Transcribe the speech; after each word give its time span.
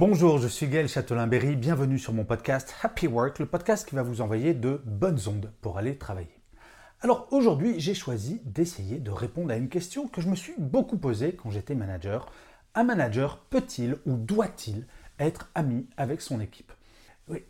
Bonjour, 0.00 0.38
je 0.38 0.48
suis 0.48 0.66
Gaël 0.66 0.88
Châtelain-Berry, 0.88 1.56
bienvenue 1.56 1.98
sur 1.98 2.14
mon 2.14 2.24
podcast 2.24 2.74
Happy 2.82 3.06
Work, 3.06 3.38
le 3.38 3.44
podcast 3.44 3.86
qui 3.86 3.94
va 3.94 4.02
vous 4.02 4.22
envoyer 4.22 4.54
de 4.54 4.80
bonnes 4.86 5.20
ondes 5.26 5.52
pour 5.60 5.76
aller 5.76 5.98
travailler. 5.98 6.40
Alors 7.02 7.28
aujourd'hui, 7.32 7.78
j'ai 7.78 7.92
choisi 7.92 8.40
d'essayer 8.46 8.98
de 8.98 9.10
répondre 9.10 9.52
à 9.52 9.58
une 9.58 9.68
question 9.68 10.08
que 10.08 10.22
je 10.22 10.30
me 10.30 10.36
suis 10.36 10.54
beaucoup 10.56 10.96
posée 10.96 11.34
quand 11.34 11.50
j'étais 11.50 11.74
manager. 11.74 12.32
Un 12.74 12.84
manager 12.84 13.40
peut-il 13.50 13.98
ou 14.06 14.16
doit-il 14.16 14.86
être 15.18 15.50
ami 15.54 15.86
avec 15.98 16.22
son 16.22 16.40
équipe? 16.40 16.72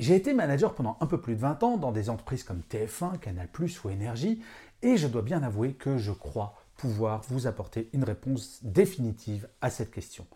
J'ai 0.01 0.17
été 0.17 0.35
manager 0.35 0.75
pendant 0.75 0.97
un 1.01 1.07
peu 1.07 1.21
plus 1.21 1.37
de 1.37 1.41
20 1.41 1.63
ans 1.63 1.77
dans 1.77 1.93
des 1.93 2.11
entreprises 2.11 2.43
comme 2.43 2.63
TF1, 2.69 3.21
Canal⁇ 3.21 3.47
ou 3.85 3.91
Énergie, 3.91 4.43
et 4.83 4.97
je 4.97 5.07
dois 5.07 5.23
bien 5.23 5.45
avouer 5.45 5.75
que 5.75 5.99
je 5.99 6.11
crois 6.11 6.57
pouvoir 6.77 7.23
vous 7.29 7.47
apporter 7.47 7.91
une 7.93 8.03
réponse 8.03 8.59
définitive 8.65 9.47
à 9.61 9.71
cette 9.71 9.93
question. 9.93 10.27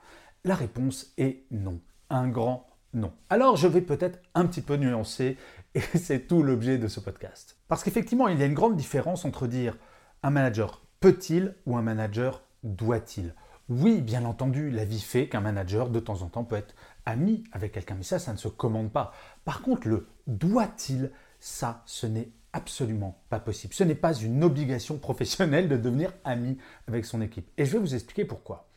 La 0.45 0.55
réponse 0.55 1.13
est 1.19 1.43
non 1.51 1.81
un 2.15 2.29
grand 2.29 2.67
non. 2.93 3.13
Alors 3.29 3.57
je 3.57 3.67
vais 3.67 3.81
peut-être 3.81 4.21
un 4.35 4.47
petit 4.47 4.61
peu 4.61 4.77
nuancer 4.77 5.37
et 5.75 5.81
c'est 5.95 6.27
tout 6.27 6.43
l'objet 6.43 6.79
de 6.79 6.89
ce 6.89 7.01
podcast. 7.01 7.57
Parce 7.69 7.83
qu'effectivement, 7.83 8.29
il 8.29 8.39
y 8.39 8.43
a 8.43 8.47
une 8.47 8.55
grande 8.55 8.77
différence 8.77 9.25
entre 9.25 9.47
dire 9.47 9.77
un 10.23 10.31
manager 10.31 10.83
peut-il 11.01 11.55
ou 11.67 11.77
un 11.77 11.83
manager 11.83 12.43
doit-il. 12.63 13.35
Oui, 13.69 14.01
bien 14.01 14.25
entendu, 14.25 14.71
la 14.71 14.85
vie 14.85 15.01
fait 15.01 15.29
qu'un 15.29 15.41
manager 15.41 15.89
de 15.89 16.01
temps 16.01 16.23
en 16.23 16.29
temps 16.29 16.45
peut 16.45 16.57
être 16.57 16.75
ami 17.07 17.45
avec 17.53 17.73
quelqu'un, 17.73 17.95
mais 17.95 18.05
ça, 18.05 18.19
ça 18.19 18.33
ne 18.33 18.39
se 18.39 18.49
commande 18.49 18.93
pas. 18.93 19.13
Par 19.45 19.63
contre, 19.63 19.89
le 19.89 20.07
doit-il, 20.27 21.11
ça, 21.41 21.83
ce 21.87 22.07
n'est 22.07 22.31
absolument 22.53 23.23
pas 23.31 23.41
possible. 23.41 23.75
Ce 23.75 23.85
n'est 23.85 23.95
pas 23.95 24.15
une 24.15 24.45
obligation 24.45 24.99
professionnelle 24.99 25.69
de 25.69 25.77
devenir 25.77 26.13
ami 26.25 26.59
avec 26.87 27.05
son 27.05 27.21
équipe. 27.21 27.51
Et 27.59 27.65
je 27.65 27.73
vais 27.73 27.79
vous 27.79 27.95
expliquer 27.95 28.25
pourquoi. 28.25 28.69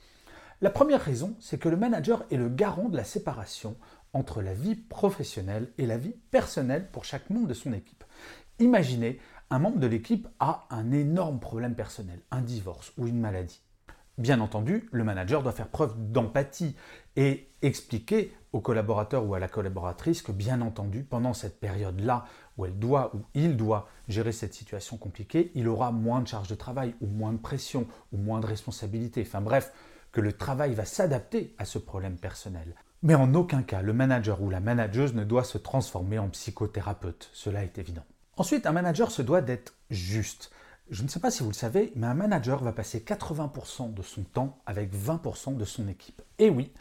La 0.60 0.72
première 0.72 1.02
raison, 1.02 1.36
c'est 1.40 1.60
que 1.60 1.70
le 1.70 1.78
manager 1.78 2.24
est 2.32 2.36
le 2.36 2.50
garant 2.50 2.90
de 2.90 2.98
la 2.98 3.04
séparation 3.04 3.76
entre 4.14 4.42
la 4.42 4.56
vie 4.56 4.74
professionnelle 4.74 5.72
et 5.78 5.86
la 5.86 5.98
vie 5.98 6.16
personnelle 6.32 6.90
pour 6.92 7.06
chaque 7.06 7.30
membre 7.30 7.48
de 7.48 7.54
son 7.54 7.74
équipe. 7.74 8.04
Imaginez, 8.58 9.20
un 9.52 9.60
membre 9.60 9.78
de 9.78 9.86
l'équipe 9.86 10.28
a 10.40 10.66
un 10.72 10.92
énorme 10.92 11.40
problème 11.40 11.76
personnel, 11.76 12.22
un 12.32 12.42
divorce 12.42 12.92
ou 12.98 13.06
une 13.06 13.20
maladie. 13.20 13.62
Bien 14.18 14.40
entendu, 14.40 14.90
le 14.92 15.04
manager 15.04 15.44
doit 15.44 15.52
faire 15.52 15.68
preuve 15.68 15.94
d'empathie 16.12 16.76
et 17.16 17.52
expliquer 17.62 18.36
au 18.52 18.60
collaborateur 18.60 19.28
ou 19.28 19.36
à 19.36 19.40
la 19.40 19.48
collaboratrice 19.48 20.24
que 20.24 20.32
bien 20.32 20.62
entendu, 20.62 21.04
pendant 21.04 21.36
cette 21.36 21.60
période-là 21.60 22.26
où 22.58 22.66
elle 22.66 22.80
doit 22.80 23.16
ou 23.16 23.20
il 23.36 23.58
doit 23.58 23.88
gérer 24.08 24.32
cette 24.32 24.56
situation 24.56 24.98
compliquée, 24.98 25.52
il 25.54 25.68
aura 25.68 25.92
moins 25.92 26.22
de 26.22 26.28
charge 26.28 26.48
de 26.48 26.56
travail 26.56 26.96
ou 27.00 27.06
moins 27.06 27.32
de 27.32 27.38
pression 27.38 27.86
ou 28.12 28.18
moins 28.18 28.40
de 28.40 28.48
responsabilité. 28.48 29.22
Enfin 29.22 29.42
bref, 29.42 29.72
le 30.22 30.34
travail 30.34 30.74
va 30.74 30.86
s'adapter 30.86 31.56
à 31.58 31.66
ce 31.66 31.78
problème 31.78 32.18
personnel. 32.18 32.76
Mais 33.04 33.16
en 33.16 33.34
aucun 33.36 33.64
cas, 33.64 33.82
le 33.82 33.94
manager 33.94 34.42
ou 34.42 34.50
la 34.50 34.60
manageuse 34.60 35.14
ne 35.14 35.24
doit 35.24 35.44
se 35.44 35.58
transformer 35.58 36.20
en 36.20 36.30
psychothérapeute, 36.30 37.30
cela 37.34 37.64
est 37.64 37.78
évident. 37.78 38.06
Ensuite, 38.38 38.66
un 38.66 38.72
manager 38.72 39.12
se 39.12 39.22
doit 39.22 39.42
d'être 39.42 39.74
juste. 39.90 40.52
Je 40.90 41.04
ne 41.04 41.08
sais 41.08 41.20
pas 41.20 41.32
si 41.32 41.44
vous 41.44 41.50
le 41.50 41.56
savez, 41.56 41.92
mais 41.96 42.08
un 42.08 42.14
manager 42.14 42.64
va 42.64 42.72
passer 42.72 43.00
80% 43.00 43.94
de 43.94 44.02
son 44.02 44.24
temps 44.24 44.60
avec 44.66 44.94
20% 44.94 45.58
de 45.58 45.66
son 45.66 45.88
équipe. 45.88 46.22
Et 46.40 46.50
oui, 46.50 46.72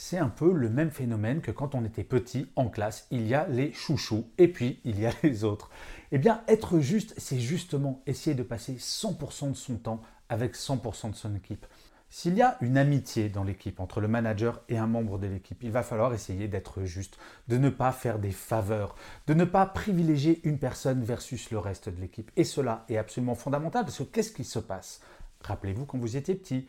c'est 0.00 0.18
un 0.18 0.28
peu 0.28 0.52
le 0.52 0.70
même 0.70 0.92
phénomène 0.92 1.40
que 1.40 1.50
quand 1.50 1.74
on 1.74 1.84
était 1.84 2.04
petit 2.04 2.46
en 2.54 2.68
classe. 2.68 3.08
Il 3.10 3.26
y 3.26 3.34
a 3.34 3.48
les 3.48 3.72
chouchous 3.72 4.30
et 4.38 4.46
puis 4.46 4.80
il 4.84 5.00
y 5.00 5.06
a 5.06 5.12
les 5.24 5.42
autres. 5.42 5.70
Eh 6.12 6.18
bien, 6.18 6.42
être 6.46 6.78
juste, 6.78 7.14
c'est 7.16 7.40
justement 7.40 8.00
essayer 8.06 8.36
de 8.36 8.44
passer 8.44 8.74
100% 8.74 9.50
de 9.50 9.56
son 9.56 9.76
temps 9.76 10.00
avec 10.28 10.54
100% 10.54 11.10
de 11.10 11.16
son 11.16 11.34
équipe. 11.34 11.66
S'il 12.10 12.34
y 12.34 12.42
a 12.42 12.56
une 12.62 12.78
amitié 12.78 13.28
dans 13.28 13.44
l'équipe 13.44 13.80
entre 13.80 14.00
le 14.00 14.08
manager 14.08 14.62
et 14.70 14.78
un 14.78 14.86
membre 14.86 15.18
de 15.18 15.26
l'équipe, 15.26 15.62
il 15.62 15.70
va 15.70 15.82
falloir 15.82 16.14
essayer 16.14 16.48
d'être 16.48 16.84
juste, 16.84 17.18
de 17.48 17.58
ne 17.58 17.68
pas 17.68 17.92
faire 17.92 18.18
des 18.18 18.30
faveurs, 18.30 18.94
de 19.26 19.34
ne 19.34 19.44
pas 19.44 19.66
privilégier 19.66 20.40
une 20.44 20.58
personne 20.58 21.04
versus 21.04 21.50
le 21.50 21.58
reste 21.58 21.90
de 21.90 22.00
l'équipe. 22.00 22.30
Et 22.36 22.44
cela 22.44 22.86
est 22.88 22.96
absolument 22.96 23.34
fondamental 23.34 23.84
parce 23.84 23.98
que 23.98 24.04
qu'est-ce 24.04 24.32
qui 24.32 24.44
se 24.44 24.58
passe? 24.58 25.02
Rappelez-vous 25.42 25.84
quand 25.84 25.98
vous 25.98 26.16
étiez 26.16 26.34
petit, 26.34 26.66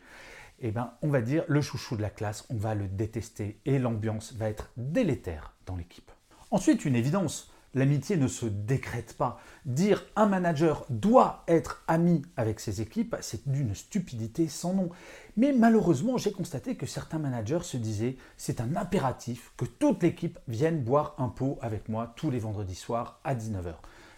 eh 0.60 0.72
bien, 0.72 0.92
on 1.00 1.08
va 1.08 1.22
dire 1.22 1.44
le 1.48 1.62
chouchou 1.62 1.96
de 1.96 2.02
la 2.02 2.10
classe, 2.10 2.44
on 2.50 2.56
va 2.56 2.74
le 2.74 2.86
détester 2.86 3.58
et 3.64 3.78
l'ambiance 3.78 4.34
va 4.34 4.50
être 4.50 4.70
délétère 4.76 5.54
dans 5.64 5.76
l'équipe. 5.76 6.10
Ensuite, 6.50 6.84
une 6.84 6.96
évidence, 6.96 7.49
L'amitié 7.74 8.16
ne 8.16 8.26
se 8.26 8.46
décrète 8.46 9.16
pas. 9.16 9.40
Dire 9.64 10.04
un 10.16 10.26
manager 10.26 10.84
doit 10.90 11.44
être 11.46 11.84
ami 11.86 12.22
avec 12.36 12.58
ses 12.58 12.80
équipes, 12.80 13.16
c'est 13.20 13.48
d'une 13.48 13.74
stupidité 13.74 14.48
sans 14.48 14.74
nom. 14.74 14.90
Mais 15.36 15.52
malheureusement, 15.52 16.18
j'ai 16.18 16.32
constaté 16.32 16.76
que 16.76 16.86
certains 16.86 17.20
managers 17.20 17.62
se 17.62 17.76
disaient 17.76 18.16
c'est 18.36 18.60
un 18.60 18.74
impératif 18.74 19.52
que 19.56 19.64
toute 19.64 20.02
l'équipe 20.02 20.38
vienne 20.48 20.82
boire 20.82 21.14
un 21.18 21.28
pot 21.28 21.58
avec 21.62 21.88
moi 21.88 22.12
tous 22.16 22.30
les 22.30 22.40
vendredis 22.40 22.74
soirs 22.74 23.20
à 23.22 23.36
19h. 23.36 23.74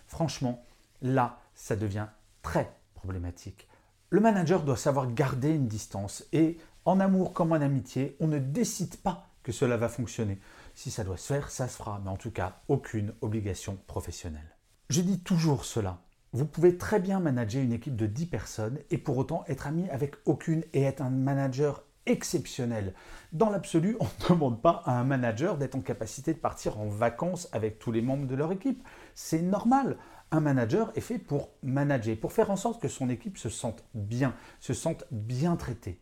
Franchement, 0.06 0.64
là, 1.02 1.38
ça 1.54 1.76
devient 1.76 2.06
très 2.42 2.74
problématique. 2.94 3.68
Le 4.08 4.20
manager 4.20 4.62
doit 4.62 4.76
savoir 4.76 5.12
garder 5.12 5.50
une 5.50 5.68
distance 5.68 6.24
et 6.32 6.58
en 6.84 7.00
amour 7.00 7.32
comme 7.32 7.52
en 7.52 7.56
amitié, 7.56 8.16
on 8.20 8.26
ne 8.28 8.38
décide 8.38 8.96
pas 8.96 9.28
que 9.42 9.52
cela 9.52 9.76
va 9.76 9.88
fonctionner. 9.88 10.38
Si 10.74 10.90
ça 10.90 11.04
doit 11.04 11.16
se 11.16 11.32
faire, 11.32 11.50
ça 11.50 11.68
se 11.68 11.76
fera, 11.76 12.00
mais 12.02 12.10
en 12.10 12.16
tout 12.16 12.30
cas, 12.30 12.60
aucune 12.68 13.14
obligation 13.20 13.78
professionnelle. 13.86 14.56
Je 14.90 15.00
dis 15.00 15.20
toujours 15.20 15.64
cela. 15.64 16.02
Vous 16.32 16.46
pouvez 16.46 16.78
très 16.78 16.98
bien 16.98 17.20
manager 17.20 17.62
une 17.62 17.72
équipe 17.72 17.96
de 17.96 18.06
10 18.06 18.26
personnes 18.26 18.78
et 18.90 18.96
pour 18.98 19.18
autant 19.18 19.44
être 19.48 19.66
ami 19.66 19.88
avec 19.90 20.16
aucune 20.24 20.64
et 20.72 20.82
être 20.82 21.02
un 21.02 21.10
manager 21.10 21.84
exceptionnel. 22.06 22.94
Dans 23.32 23.50
l'absolu, 23.50 23.96
on 24.00 24.04
ne 24.04 24.28
demande 24.28 24.62
pas 24.62 24.82
à 24.86 24.98
un 24.98 25.04
manager 25.04 25.58
d'être 25.58 25.74
en 25.74 25.80
capacité 25.80 26.32
de 26.32 26.38
partir 26.38 26.80
en 26.80 26.88
vacances 26.88 27.48
avec 27.52 27.78
tous 27.78 27.92
les 27.92 28.02
membres 28.02 28.26
de 28.26 28.34
leur 28.34 28.52
équipe. 28.52 28.82
C'est 29.14 29.42
normal. 29.42 29.98
Un 30.30 30.40
manager 30.40 30.90
est 30.94 31.02
fait 31.02 31.18
pour 31.18 31.50
manager, 31.62 32.18
pour 32.18 32.32
faire 32.32 32.50
en 32.50 32.56
sorte 32.56 32.80
que 32.80 32.88
son 32.88 33.10
équipe 33.10 33.36
se 33.36 33.50
sente 33.50 33.84
bien, 33.92 34.34
se 34.60 34.72
sente 34.72 35.04
bien 35.10 35.56
traitée. 35.56 36.00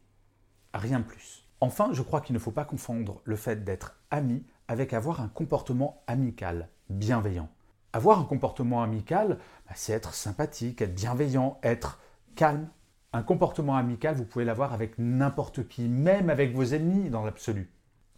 Rien 0.72 1.00
de 1.00 1.04
plus. 1.04 1.44
Enfin, 1.60 1.90
je 1.92 2.02
crois 2.02 2.20
qu'il 2.20 2.34
ne 2.34 2.38
faut 2.38 2.52
pas 2.52 2.64
confondre 2.64 3.20
le 3.24 3.36
fait 3.36 3.64
d'être 3.64 4.00
ami 4.10 4.44
avec 4.70 4.92
avoir 4.92 5.20
un 5.20 5.26
comportement 5.26 6.04
amical, 6.06 6.68
bienveillant. 6.90 7.48
Avoir 7.92 8.20
un 8.20 8.24
comportement 8.24 8.84
amical, 8.84 9.38
bah, 9.66 9.72
c'est 9.74 9.92
être 9.92 10.14
sympathique, 10.14 10.80
être 10.80 10.94
bienveillant, 10.94 11.58
être 11.64 11.98
calme. 12.36 12.68
Un 13.12 13.24
comportement 13.24 13.76
amical, 13.76 14.14
vous 14.14 14.24
pouvez 14.24 14.44
l'avoir 14.44 14.72
avec 14.72 14.96
n'importe 14.96 15.66
qui, 15.66 15.88
même 15.88 16.30
avec 16.30 16.54
vos 16.54 16.62
ennemis 16.62 17.10
dans 17.10 17.24
l'absolu. 17.24 17.72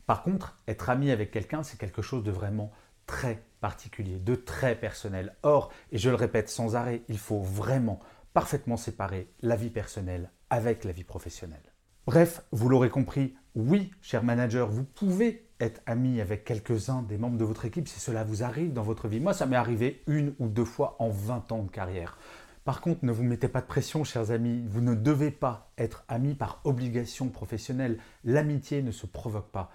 Par 0.04 0.22
contre, 0.22 0.58
être 0.68 0.90
ami 0.90 1.10
avec 1.10 1.30
quelqu'un, 1.30 1.62
c'est 1.62 1.78
quelque 1.78 2.02
chose 2.02 2.22
de 2.22 2.30
vraiment 2.30 2.70
très 3.06 3.42
particulier, 3.62 4.18
de 4.18 4.34
très 4.34 4.74
personnel. 4.74 5.34
Or, 5.42 5.72
et 5.90 5.96
je 5.96 6.10
le 6.10 6.16
répète 6.16 6.50
sans 6.50 6.76
arrêt, 6.76 7.00
il 7.08 7.18
faut 7.18 7.40
vraiment 7.40 7.98
parfaitement 8.34 8.76
séparer 8.76 9.32
la 9.40 9.56
vie 9.56 9.70
personnelle 9.70 10.30
avec 10.50 10.84
la 10.84 10.92
vie 10.92 11.04
professionnelle. 11.04 11.71
Bref, 12.06 12.42
vous 12.50 12.68
l'aurez 12.68 12.90
compris, 12.90 13.36
oui, 13.54 13.92
cher 14.00 14.24
manager, 14.24 14.68
vous 14.68 14.82
pouvez 14.82 15.46
être 15.60 15.80
ami 15.86 16.20
avec 16.20 16.44
quelques-uns 16.44 17.02
des 17.02 17.16
membres 17.16 17.38
de 17.38 17.44
votre 17.44 17.64
équipe 17.64 17.86
si 17.86 18.00
cela 18.00 18.24
vous 18.24 18.42
arrive 18.42 18.72
dans 18.72 18.82
votre 18.82 19.06
vie. 19.06 19.20
Moi, 19.20 19.32
ça 19.34 19.46
m'est 19.46 19.54
arrivé 19.54 20.02
une 20.08 20.34
ou 20.40 20.48
deux 20.48 20.64
fois 20.64 20.96
en 20.98 21.10
20 21.10 21.52
ans 21.52 21.62
de 21.62 21.70
carrière. 21.70 22.18
Par 22.64 22.80
contre, 22.80 23.04
ne 23.04 23.12
vous 23.12 23.22
mettez 23.22 23.46
pas 23.46 23.60
de 23.60 23.66
pression, 23.66 24.02
chers 24.02 24.32
amis. 24.32 24.64
Vous 24.66 24.80
ne 24.80 24.96
devez 24.96 25.30
pas 25.30 25.70
être 25.78 26.04
ami 26.08 26.34
par 26.34 26.60
obligation 26.64 27.28
professionnelle. 27.28 27.98
L'amitié 28.24 28.82
ne 28.82 28.90
se 28.90 29.06
provoque 29.06 29.52
pas. 29.52 29.70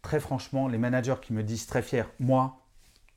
Très 0.00 0.20
franchement, 0.20 0.68
les 0.68 0.78
managers 0.78 1.16
qui 1.20 1.32
me 1.32 1.42
disent 1.42 1.66
très 1.66 1.82
fiers, 1.82 2.04
moi, 2.20 2.63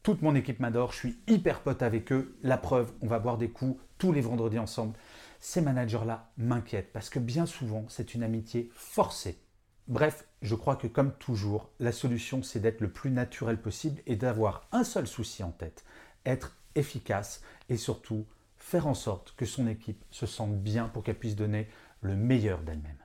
toute 0.08 0.22
mon 0.22 0.36
équipe 0.36 0.62
m'adore, 0.62 0.94
je 0.94 1.00
suis 1.00 1.18
hyper 1.28 1.60
pote 1.60 1.82
avec 1.82 2.14
eux. 2.14 2.38
La 2.42 2.56
preuve, 2.56 2.94
on 3.02 3.08
va 3.08 3.20
boire 3.20 3.38
des 3.38 3.50
coups 3.50 3.78
tous 3.98 4.14
les 4.14 4.22
vendredis 4.22 4.58
ensemble 4.58 4.94
ces 5.42 5.60
managers-là 5.60 6.32
m'inquiètent 6.38 6.94
parce 6.94 7.10
que 7.10 7.20
bien 7.20 7.46
souvent, 7.46 7.84
c'est 7.90 8.14
une 8.14 8.24
amitié 8.24 8.70
forcée. 8.74 9.38
Bref, 9.90 10.26
je 10.42 10.56
crois 10.56 10.78
que 10.78 10.88
comme 10.88 11.12
toujours, 11.12 11.72
la 11.82 11.92
solution, 11.92 12.42
c'est 12.42 12.62
d'être 12.62 12.80
le 12.80 12.90
plus 12.90 13.12
naturel 13.12 13.62
possible 13.62 14.02
et 14.06 14.16
d'avoir 14.16 14.70
un 14.72 14.86
seul 14.86 15.08
souci 15.08 15.44
en 15.44 15.52
tête, 15.52 15.84
être 16.26 16.56
efficace 16.76 17.42
et 17.68 17.76
surtout 17.76 18.26
faire 18.56 18.88
en 18.88 18.94
sorte 18.94 19.34
que 19.36 19.46
son 19.46 19.68
équipe 19.68 20.06
se 20.10 20.26
sente 20.26 20.58
bien 20.58 20.88
pour 20.88 21.04
qu'elle 21.04 21.20
puisse 21.20 21.36
donner 21.36 21.68
le 22.00 22.16
meilleur 22.16 22.62
d'elle-même. 22.62 22.96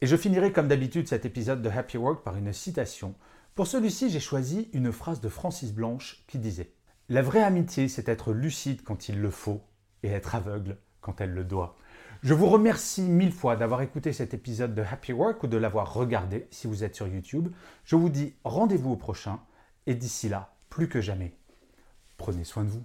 Et 0.00 0.06
je 0.06 0.16
finirai 0.16 0.52
comme 0.52 0.68
d'habitude 0.68 1.08
cet 1.08 1.26
épisode 1.26 1.60
de 1.60 1.70
Happy 1.70 1.96
Work 1.96 2.22
par 2.22 2.36
une 2.36 2.52
citation. 2.52 3.16
Pour 3.54 3.66
celui-ci, 3.66 4.08
j'ai 4.08 4.20
choisi 4.20 4.70
une 4.72 4.92
phrase 4.92 5.20
de 5.20 5.28
Francis 5.28 5.74
Blanche 5.74 6.24
qui 6.26 6.38
disait 6.38 6.72
La 7.10 7.20
vraie 7.20 7.42
amitié, 7.42 7.86
c'est 7.86 8.08
être 8.08 8.32
lucide 8.32 8.82
quand 8.82 9.10
il 9.10 9.20
le 9.20 9.30
faut 9.30 9.60
et 10.02 10.08
être 10.08 10.34
aveugle 10.34 10.78
quand 11.02 11.20
elle 11.20 11.34
le 11.34 11.44
doit. 11.44 11.76
Je 12.22 12.32
vous 12.32 12.48
remercie 12.48 13.02
mille 13.02 13.32
fois 13.32 13.56
d'avoir 13.56 13.82
écouté 13.82 14.14
cet 14.14 14.32
épisode 14.32 14.74
de 14.74 14.82
Happy 14.82 15.12
Work 15.12 15.42
ou 15.42 15.48
de 15.48 15.58
l'avoir 15.58 15.92
regardé 15.92 16.46
si 16.50 16.66
vous 16.66 16.82
êtes 16.82 16.94
sur 16.94 17.08
YouTube. 17.08 17.52
Je 17.84 17.96
vous 17.96 18.08
dis 18.08 18.36
rendez-vous 18.42 18.92
au 18.92 18.96
prochain 18.96 19.40
et 19.86 19.94
d'ici 19.94 20.30
là, 20.30 20.54
plus 20.70 20.88
que 20.88 21.02
jamais, 21.02 21.36
prenez 22.16 22.44
soin 22.44 22.64
de 22.64 22.70
vous. 22.70 22.84